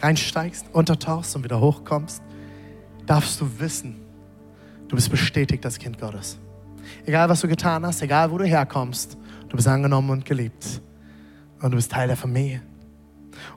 [0.00, 2.22] reinsteigst, untertauchst und wieder hochkommst,
[3.06, 4.00] darfst du wissen,
[4.88, 6.38] du bist bestätigt als Kind Gottes.
[7.06, 9.16] Egal, was du getan hast, egal, wo du herkommst,
[9.48, 10.82] du bist angenommen und geliebt.
[11.62, 12.60] Und du bist Teil der Familie.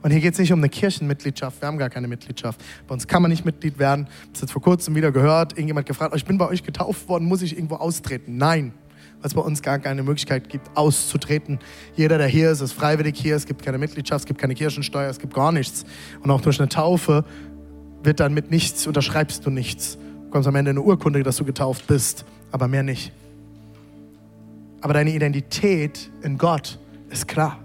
[0.02, 1.60] Und hier geht es nicht um eine Kirchenmitgliedschaft.
[1.60, 2.62] Wir haben gar keine Mitgliedschaft.
[2.86, 4.06] Bei uns kann man nicht Mitglied werden.
[4.08, 7.08] Ich habe jetzt vor kurzem wieder gehört, irgendjemand gefragt, oh, ich bin bei euch getauft
[7.08, 8.36] worden, muss ich irgendwo austreten?
[8.36, 8.72] Nein
[9.20, 11.58] weil es bei uns gar keine Möglichkeit gibt, auszutreten.
[11.96, 13.36] Jeder, der hier ist, ist freiwillig hier.
[13.36, 15.84] Es gibt keine Mitgliedschaft, es gibt keine Kirchensteuer, es gibt gar nichts.
[16.22, 17.24] Und auch durch eine Taufe
[18.02, 19.96] wird dann mit nichts, unterschreibst du nichts.
[19.96, 23.12] Du bekommst am Ende eine Urkunde, dass du getauft bist, aber mehr nicht.
[24.80, 26.78] Aber deine Identität in Gott
[27.10, 27.58] ist klar.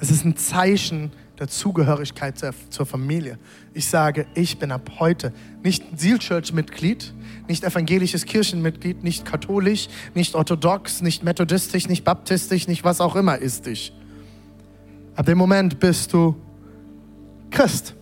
[0.00, 2.38] Es ist ein Zeichen der Zugehörigkeit
[2.70, 3.38] zur, Familie.
[3.74, 5.32] Ich sage, ich bin ab heute
[5.62, 7.12] nicht Seal Church Mitglied,
[7.46, 13.38] nicht evangelisches Kirchenmitglied, nicht katholisch, nicht orthodox, nicht methodistisch, nicht baptistisch, nicht was auch immer
[13.38, 13.92] ist ich.
[15.14, 16.36] Ab dem Moment bist du
[17.50, 17.94] Christ.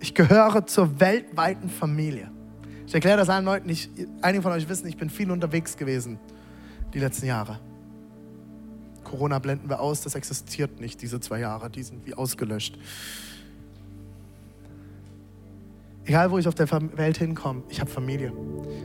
[0.00, 2.30] Ich gehöre zur weltweiten Familie.
[2.86, 3.90] Ich erkläre das allen Leuten nicht.
[4.20, 6.18] Einige von euch wissen, ich bin viel unterwegs gewesen
[6.92, 7.58] die letzten Jahre.
[9.14, 12.76] Corona blenden wir aus, das existiert nicht, diese zwei Jahre, die sind wie ausgelöscht.
[16.04, 18.32] Egal, wo ich auf der Welt hinkomme, ich habe Familie.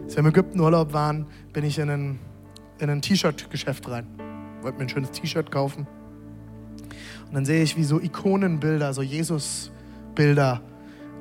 [0.03, 2.19] Als wir im Ägypten Urlaub waren, bin ich in ein,
[2.77, 4.05] in ein T-Shirt-Geschäft rein.
[4.61, 5.87] Wollte mir ein schönes T-Shirt kaufen.
[7.27, 10.61] Und dann sehe ich, wie so Ikonenbilder, so Jesus-Bilder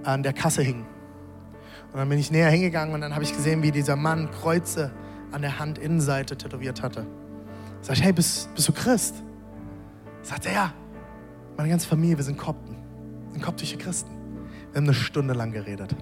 [0.05, 0.85] an der Kasse hingen.
[1.93, 4.91] Und dann bin ich näher hingegangen und dann habe ich gesehen, wie dieser Mann Kreuze
[5.33, 7.07] an der Handinnenseite tätowiert hatte.
[7.81, 9.15] Sag ich, hey, bist, bist du Christ?
[10.23, 10.73] Sagt er, ja.
[11.57, 12.77] Meine ganze Familie, wir sind Kopten.
[13.27, 14.11] Wir sind koptische Christen.
[14.73, 15.95] Wir haben eine Stunde lang geredet.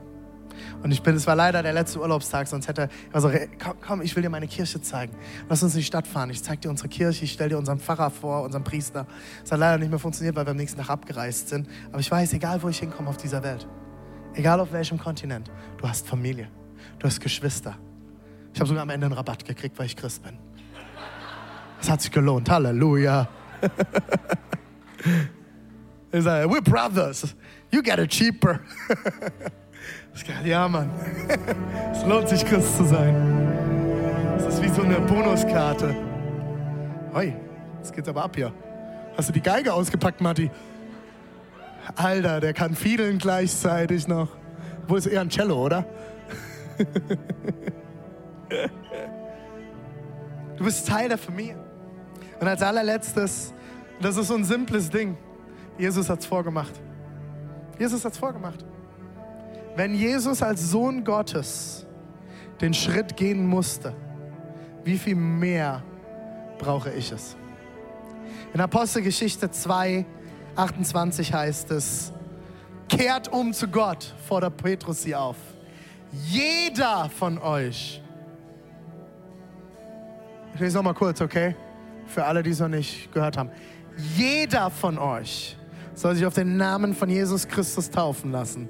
[0.83, 4.03] Und ich bin, es war leider der letzte Urlaubstag, sonst hätte er gesagt, komm, komm,
[4.03, 5.15] ich will dir meine Kirche zeigen.
[5.49, 6.31] Lass uns in die Stadt fahren.
[6.31, 9.07] Ich zeige dir unsere Kirche, ich stelle dir unseren Pfarrer vor, unseren Priester.
[9.45, 11.69] Es hat leider nicht mehr funktioniert, weil wir am nächsten Tag abgereist sind.
[11.91, 13.67] Aber ich weiß, egal wo ich hinkomme auf dieser Welt,
[14.35, 16.49] egal auf welchem Kontinent, du hast Familie,
[16.99, 17.77] du hast Geschwister.
[18.55, 20.39] Ich habe sogar am Ende einen Rabatt gekriegt, weil ich Christ bin.
[21.81, 22.49] Es hat sich gelohnt.
[22.51, 23.29] Halleluja.
[26.13, 27.35] Ich sage, we're brothers.
[27.71, 28.61] You get it cheaper.
[30.45, 30.91] Ja, Mann.
[31.93, 33.15] Es lohnt sich, Christ zu sein.
[34.39, 35.95] Das ist wie so eine Bonuskarte.
[37.13, 37.35] Hoi,
[37.79, 38.51] jetzt geht's aber ab hier.
[39.15, 40.51] Hast du die Geige ausgepackt, Matti?
[41.97, 44.29] Alter, der kann fiedeln gleichzeitig noch.
[44.89, 45.85] Wo ist eher ein Cello, oder?
[50.57, 51.66] Du bist Teil der Familie.
[52.41, 53.53] Und als allerletztes,
[54.01, 55.17] das ist so ein simples Ding.
[55.79, 56.73] Jesus hat es vorgemacht.
[57.79, 58.65] Jesus hat es vorgemacht.
[59.75, 61.87] Wenn Jesus als Sohn Gottes
[62.61, 63.95] den Schritt gehen musste,
[64.85, 65.83] wie viel mehr
[66.59, 67.37] brauche ich es?
[68.55, 70.07] In Apostelgeschichte 2,
[70.57, 72.13] 28 heißt es,
[72.89, 75.37] kehrt um zu Gott, fordert Petrus sie auf.
[76.13, 78.01] Jeder von euch.
[80.55, 81.55] Ich lese nochmal kurz, okay?
[82.07, 83.51] Für alle, die es noch nicht gehört haben.
[84.17, 85.57] Jeder von euch
[85.95, 88.69] soll sich auf den Namen von Jesus Christus taufen lassen.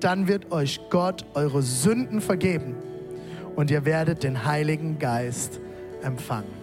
[0.00, 2.76] Dann wird euch Gott eure Sünden vergeben
[3.56, 5.60] und ihr werdet den Heiligen Geist
[6.02, 6.60] empfangen.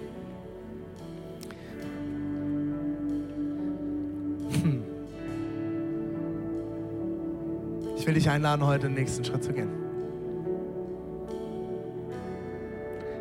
[7.98, 9.70] Ich will dich einladen, heute den nächsten Schritt zu gehen.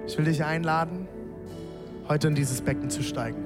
[0.06, 1.08] Ich will dich einladen,
[2.08, 3.44] heute in dieses Becken zu steigen.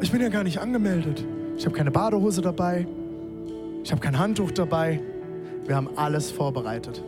[0.00, 1.24] Ich bin ja gar nicht angemeldet.
[1.56, 2.86] Ich habe keine Badehose dabei.
[3.84, 5.00] Ich habe kein Handtuch dabei.
[5.66, 7.02] Wir haben alles vorbereitet.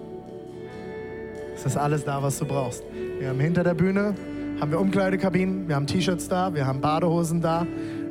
[1.54, 2.82] Es ist alles da, was du brauchst.
[3.18, 4.14] Wir haben hinter der Bühne
[4.60, 7.66] haben wir Umkleidekabinen, wir haben T-Shirts da, wir haben Badehosen da,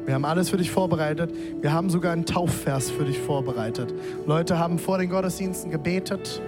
[0.06, 1.32] wir haben alles für dich vorbereitet.
[1.62, 3.94] Wir haben sogar einen Taufvers für dich vorbereitet.
[4.26, 6.42] Leute haben vor den Gottesdiensten gebetet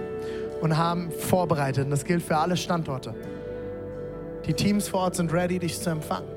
[0.60, 1.84] und haben vorbereitet.
[1.84, 3.14] Und das gilt für alle Standorte.
[4.46, 6.28] Die Teams vor Ort sind ready, dich zu empfangen.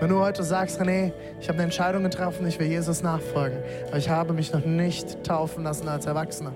[0.00, 3.96] Wenn du heute sagst, René, ich habe eine Entscheidung getroffen, ich will Jesus nachfolgen, aber
[3.96, 6.52] ich habe mich noch nicht taufen lassen als Erwachsener.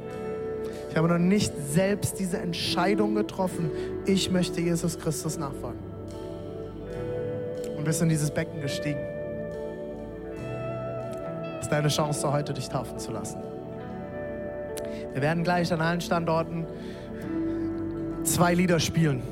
[0.91, 3.71] Ich habe noch nicht selbst diese Entscheidung getroffen,
[4.07, 5.81] ich möchte Jesus Christus nachfolgen.
[7.77, 9.01] Und bist in dieses Becken gestiegen.
[11.57, 13.39] Das ist deine Chance, heute dich taufen zu lassen.
[15.13, 16.67] Wir werden gleich an allen Standorten
[18.25, 19.23] zwei Lieder spielen.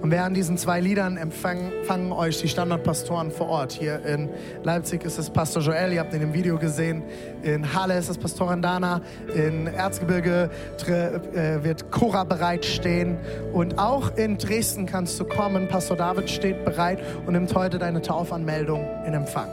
[0.00, 3.72] Und während diesen zwei Liedern empfangen, euch die Standardpastoren vor Ort.
[3.72, 4.28] Hier in
[4.62, 7.02] Leipzig ist es Pastor Joel, ihr habt ihn im Video gesehen.
[7.42, 9.00] In Halle ist es Pastorin Dana.
[9.34, 10.50] In Erzgebirge
[10.86, 13.18] äh, wird Cora bereitstehen.
[13.52, 15.68] Und auch in Dresden kannst du kommen.
[15.68, 19.48] Pastor David steht bereit und nimmt heute deine Taufanmeldung in Empfang.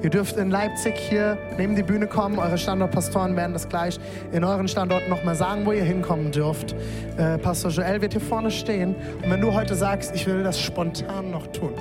[0.00, 2.38] Ihr dürft in Leipzig hier neben die Bühne kommen.
[2.38, 3.98] Eure Standortpastoren werden das gleich
[4.30, 6.76] in euren Standorten nochmal sagen, wo ihr hinkommen dürft.
[7.16, 8.94] Äh, Pastor Joel wird hier vorne stehen.
[9.22, 11.72] Und wenn du heute sagst, ich will das spontan noch tun.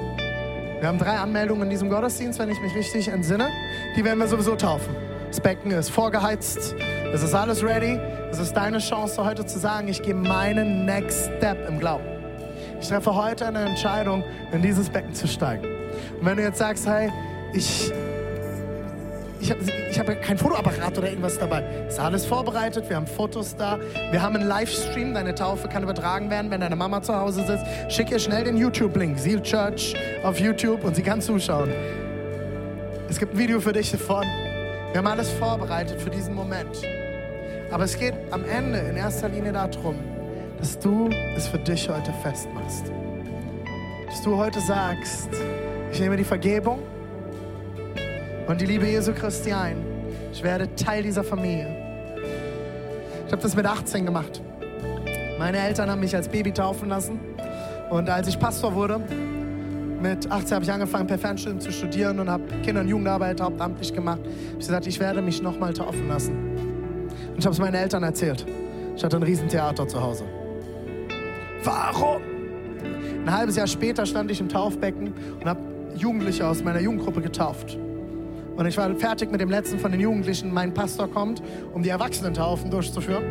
[0.80, 3.50] Wir haben drei Anmeldungen in diesem Gottesdienst, wenn ich mich richtig entsinne.
[3.96, 4.96] Die werden wir sowieso taufen.
[5.28, 6.76] Das Becken ist vorgeheizt.
[7.14, 8.00] Es ist alles ready.
[8.32, 12.06] Es ist deine Chance, heute zu sagen, ich gehe meinen Next Step im Glauben.
[12.82, 15.66] Ich treffe heute eine Entscheidung, in dieses Becken zu steigen.
[16.20, 17.12] Und wenn du jetzt sagst, hey,
[17.54, 17.92] ich
[19.40, 19.62] ich habe
[20.14, 21.64] hab kein Fotoapparat oder irgendwas dabei.
[21.88, 23.80] Ist alles vorbereitet, wir haben Fotos da,
[24.12, 27.66] wir haben einen Livestream, deine Taufe kann übertragen werden, wenn deine Mama zu Hause sitzt.
[27.92, 31.72] Schick ihr schnell den YouTube-Link, Seal Church auf YouTube und sie kann zuschauen.
[33.10, 34.26] Es gibt ein Video für dich davon.
[34.92, 36.82] Wir haben alles vorbereitet für diesen Moment.
[37.72, 39.96] Aber es geht am Ende in erster Linie darum,
[40.58, 42.86] dass du es für dich heute festmachst.
[44.08, 45.30] Dass du heute sagst,
[45.92, 46.80] ich nehme die Vergebung
[48.48, 49.78] und die Liebe Jesu Christi ein.
[50.32, 51.68] Ich werde Teil dieser Familie.
[53.26, 54.42] Ich habe das mit 18 gemacht.
[55.38, 57.20] Meine Eltern haben mich als Baby taufen lassen.
[57.90, 59.02] Und als ich Pastor wurde,
[60.02, 63.94] mit 18 habe ich angefangen, per Fernstudium zu studieren und habe Kinder- und Jugendarbeit hauptamtlich
[63.94, 64.22] gemacht.
[64.24, 66.34] Ich habe gesagt, ich werde mich nochmal taufen lassen.
[67.32, 68.46] Und ich habe es meinen Eltern erzählt.
[68.96, 70.24] Ich hatte ein Riesentheater zu Hause.
[71.64, 72.22] Warum?
[73.26, 75.60] Ein halbes Jahr später stand ich im Taufbecken und habe
[75.96, 77.78] Jugendliche aus meiner Jugendgruppe getauft.
[78.58, 80.52] Und ich war fertig mit dem letzten von den Jugendlichen.
[80.52, 81.44] Mein Pastor kommt,
[81.74, 83.24] um die Erwachsenentaufen durchzuführen.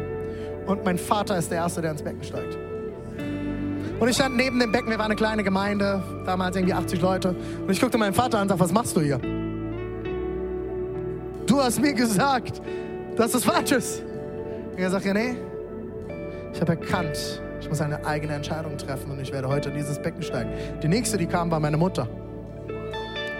[0.66, 2.56] Und mein Vater ist der Erste, der ins Becken steigt.
[3.98, 7.34] Und ich stand neben dem Becken, wir waren eine kleine Gemeinde, damals irgendwie 80 Leute.
[7.60, 9.18] Und ich guckte meinen Vater an und sagte, was machst du hier?
[11.46, 12.62] Du hast mir gesagt,
[13.16, 14.02] dass das falsch ist.
[14.72, 15.36] Und er sagt, ja, nee,
[16.52, 19.98] ich habe erkannt, ich muss eine eigene Entscheidung treffen und ich werde heute in dieses
[20.00, 20.50] Becken steigen.
[20.82, 22.06] Die nächste, die kam, war meine Mutter.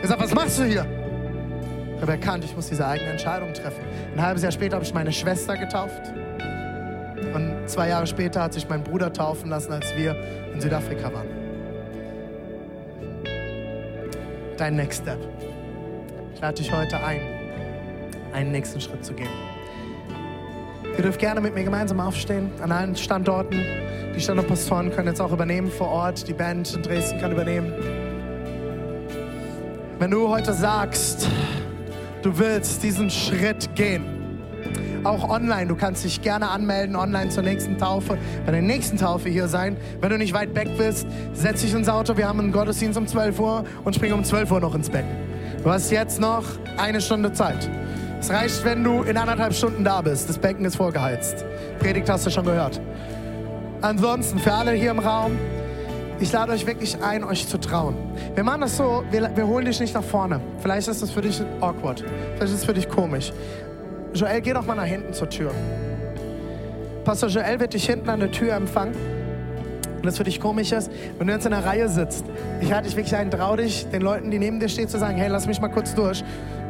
[0.03, 0.87] Er sagt, was machst du hier?
[1.97, 3.83] Ich habe erkannt, ich muss diese eigene Entscheidung treffen.
[4.15, 6.13] Ein halbes Jahr später habe ich meine Schwester getauft.
[7.35, 10.15] Und zwei Jahre später hat sich mein Bruder taufen lassen, als wir
[10.53, 11.27] in Südafrika waren.
[14.59, 15.19] Dein Next Step.
[16.35, 17.21] Ich lade dich heute ein,
[18.35, 19.31] einen nächsten Schritt zu gehen.
[20.97, 23.59] Ihr dürft gerne mit mir gemeinsam aufstehen an allen Standorten.
[24.15, 26.29] Die Standortpastoren können jetzt auch übernehmen vor Ort.
[26.29, 27.73] Die Band in Dresden kann übernehmen.
[29.99, 31.27] Wenn du heute sagst,
[32.27, 34.05] du willst diesen Schritt gehen,
[35.05, 39.29] auch online, du kannst dich gerne anmelden, online zur nächsten Taufe, bei der nächsten Taufe
[39.29, 39.77] hier sein.
[40.01, 43.07] Wenn du nicht weit weg bist, setz dich ins Auto, wir haben einen Gottesdienst um
[43.07, 45.17] 12 Uhr und spring um 12 Uhr noch ins Becken.
[45.63, 46.43] Du hast jetzt noch
[46.77, 47.71] eine Stunde Zeit.
[48.19, 50.29] Es reicht, wenn du in anderthalb Stunden da bist.
[50.29, 51.45] Das Becken ist vorgeheizt.
[51.79, 52.81] Predigt hast du schon gehört.
[53.83, 55.39] Ansonsten, für alle hier im Raum,
[56.19, 57.95] ich lade euch wirklich ein, euch zu trauen.
[58.35, 60.41] Wir machen das so, wir, wir holen dich nicht nach vorne.
[60.61, 62.05] Vielleicht ist das für dich awkward.
[62.37, 63.33] Vielleicht ist es für dich komisch.
[64.15, 65.51] Joel, geh doch mal nach hinten zur Tür.
[67.05, 68.95] Pastor Joel wird dich hinten an der Tür empfangen.
[69.97, 72.25] Und das für dich komisch ist, wenn du jetzt in der Reihe sitzt.
[72.61, 75.17] Ich halte dich wirklich ein, trau dich, den Leuten, die neben dir stehen, zu sagen,
[75.19, 76.25] hey, lass mich mal kurz durch.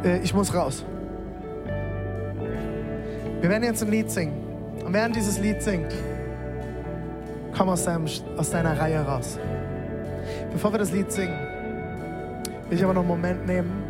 [0.05, 0.85] Äh, ich muss raus.
[3.41, 4.35] Wir werden jetzt ein Lied singen.
[4.85, 5.93] Und während dieses Lied singt,
[7.57, 9.38] komm aus, deinem, aus deiner Reihe raus.
[10.53, 11.38] Bevor wir das Lied singen,
[12.69, 13.85] will ich aber noch einen Moment nehmen.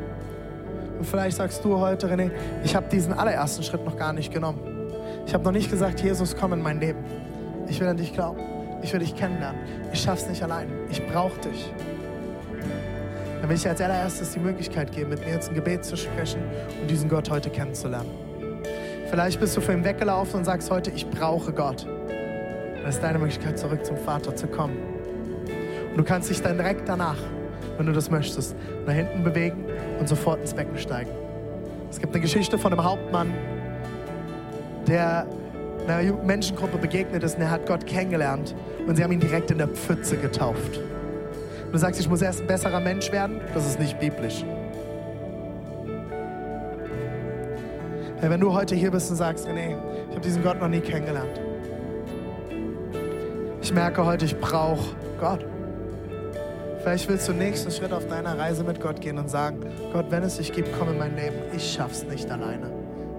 [0.98, 2.30] Und vielleicht sagst du heute, René,
[2.64, 4.60] ich habe diesen allerersten Schritt noch gar nicht genommen.
[5.26, 7.04] Ich habe noch nicht gesagt, Jesus, komm in mein Leben.
[7.68, 8.40] Ich will an dich glauben.
[8.82, 9.60] Ich will dich kennenlernen.
[9.92, 10.68] Ich schaff's nicht allein.
[10.90, 11.72] Ich brauche dich.
[13.40, 15.96] Dann will ich dir als allererstes die Möglichkeit geben, mit mir jetzt ein Gebet zu
[15.96, 16.40] sprechen
[16.80, 18.10] und diesen Gott heute kennenzulernen.
[19.10, 21.86] Vielleicht bist du für ihn weggelaufen und sagst heute, ich brauche Gott.
[22.86, 24.76] Das ist deine Möglichkeit, zurück zum Vater zu kommen.
[25.90, 27.16] Und du kannst dich dann direkt danach,
[27.78, 28.54] wenn du das möchtest,
[28.86, 29.64] nach hinten bewegen
[29.98, 31.10] und sofort ins Becken steigen.
[31.90, 33.34] Es gibt eine Geschichte von einem Hauptmann,
[34.86, 35.26] der
[35.88, 38.54] einer Menschengruppe begegnet ist und er hat Gott kennengelernt
[38.86, 40.78] und sie haben ihn direkt in der Pfütze getauft.
[41.64, 44.44] Und du sagst, ich muss erst ein besserer Mensch werden, das ist nicht biblisch.
[48.20, 49.74] Wenn du heute hier bist und sagst, nee,
[50.08, 51.40] ich habe diesen Gott noch nie kennengelernt.
[53.66, 55.44] Ich merke heute, ich brauche Gott.
[56.82, 59.58] Vielleicht willst du den nächsten Schritt auf deiner Reise mit Gott gehen und sagen,
[59.92, 61.34] Gott, wenn es dich gibt, komm in mein Leben.
[61.52, 62.70] Ich schaff's nicht alleine.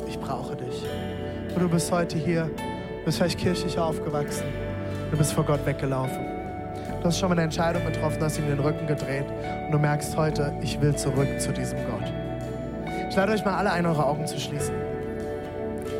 [0.07, 0.85] Ich brauche dich.
[1.53, 4.45] Und du bist heute hier, du bist vielleicht kirchlich aufgewachsen.
[5.11, 6.25] Du bist vor Gott weggelaufen.
[7.01, 9.25] Du hast schon mal eine Entscheidung getroffen, hast ihm den Rücken gedreht
[9.65, 12.09] und du merkst heute, ich will zurück zu diesem Gott.
[13.09, 14.73] Ich lade euch mal alle ein, eure Augen zu schließen.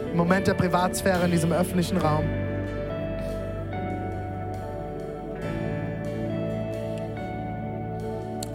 [0.10, 2.47] Im Moment der Privatsphäre in diesem öffentlichen Raum.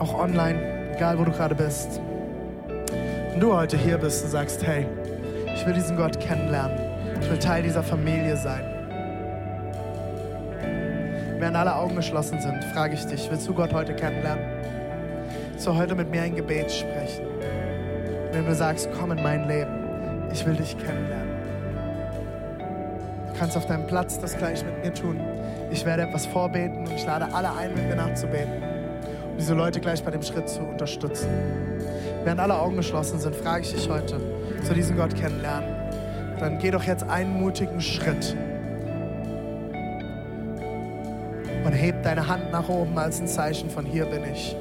[0.02, 0.58] Auch online,
[0.96, 2.00] egal wo du gerade bist.
[3.30, 4.84] Wenn du heute hier bist und sagst, hey,
[5.54, 6.76] ich will diesen Gott kennenlernen.
[7.20, 8.64] Ich will Teil dieser Familie sein.
[11.38, 14.44] Während alle Augen geschlossen sind, frage ich dich, willst du Gott heute kennenlernen?
[15.52, 17.24] Willst du heute mit mir ein Gebet sprechen?
[18.32, 21.30] Wenn du sagst, komm in mein Leben, ich will dich kennenlernen.
[23.28, 25.20] Du kannst auf deinem Platz das gleich mit mir tun.
[25.70, 28.71] Ich werde etwas vorbeten und ich lade alle ein, mit mir nachzubeten.
[29.38, 31.28] Diese Leute gleich bei dem Schritt zu unterstützen.
[32.24, 34.20] Während alle Augen geschlossen sind, frage ich dich heute,
[34.62, 35.68] zu diesem Gott kennenlernen.
[36.38, 38.36] Dann geh doch jetzt einen mutigen Schritt
[41.64, 44.56] und heb deine Hand nach oben als ein Zeichen von hier bin ich.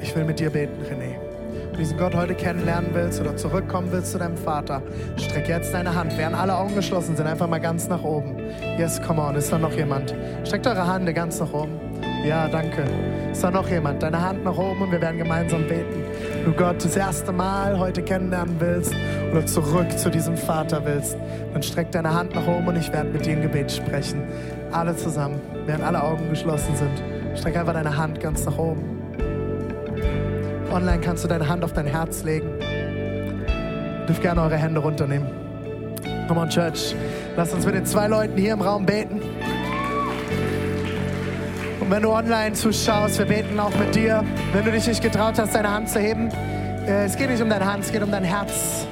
[0.00, 1.16] Ich will mit dir beten, René.
[1.52, 4.82] Wenn du diesen Gott heute kennenlernen willst oder zurückkommen willst zu deinem Vater,
[5.16, 6.16] streck jetzt deine Hand.
[6.18, 8.36] Während alle Augen geschlossen sind, einfach mal ganz nach oben.
[8.78, 9.36] Yes, come on.
[9.36, 10.14] Ist da noch jemand?
[10.44, 11.81] Streckt eure Hände ganz nach oben.
[12.24, 12.84] Ja, danke.
[13.32, 14.00] Ist da noch jemand?
[14.00, 16.04] Deine Hand nach oben und wir werden gemeinsam beten.
[16.44, 18.94] Du Gott das erste Mal heute kennenlernen willst
[19.32, 21.16] oder zurück zu diesem Vater willst,
[21.52, 24.22] dann streck deine Hand nach oben und ich werde mit dir ein Gebet sprechen.
[24.70, 27.02] Alle zusammen, während alle Augen geschlossen sind.
[27.36, 29.02] Streck einfach deine Hand ganz nach oben.
[30.72, 32.48] Online kannst du deine Hand auf dein Herz legen.
[32.60, 35.26] Ihr dürft gerne eure Hände runternehmen.
[36.28, 36.94] Come on, Church.
[37.36, 39.20] Lass uns mit den zwei Leuten hier im Raum beten.
[41.92, 44.24] Wenn du online zuschaust, wir beten auch mit dir.
[44.54, 46.30] Wenn du dich nicht getraut hast, deine Hand zu heben,
[46.86, 48.86] äh, es geht nicht um deine Hand, es geht um dein Herz.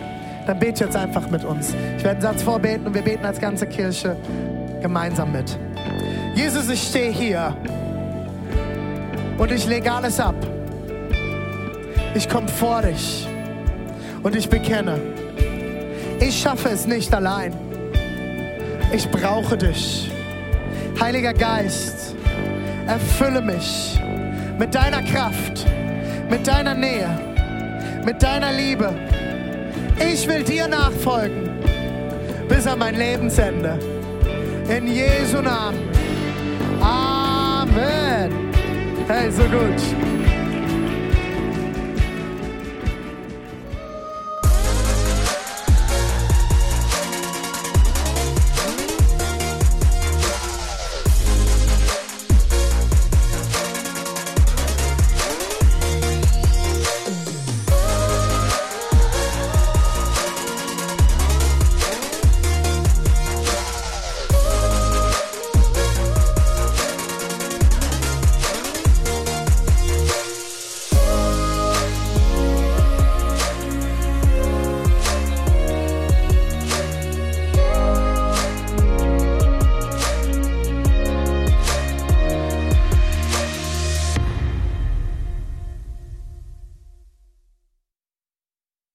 [0.47, 1.71] Dann bete jetzt einfach mit uns.
[1.97, 4.19] Ich werde einen Satz vorbeten und wir beten als ganze Kirche
[4.83, 5.59] gemeinsam mit.
[6.35, 7.57] Jesus, ich stehe hier
[9.39, 10.35] und ich lege alles ab.
[12.15, 13.27] Ich komme vor dich
[14.23, 15.01] und ich bekenne,
[16.21, 17.55] ich schaffe es nicht allein.
[18.93, 20.13] Ich brauche dich.
[21.01, 22.15] Heiliger Geist,
[22.87, 24.01] erfülle mich
[24.59, 25.67] mit deiner Kraft,
[26.29, 27.09] mit deiner Nähe,
[28.05, 28.93] mit deiner Liebe.
[29.99, 31.51] Ich will dir nachfolgen
[32.49, 33.79] bis an mein Lebensende.
[34.69, 35.79] In Jesu Namen.
[36.81, 38.31] Amen.
[39.09, 40.10] Hey, so gut.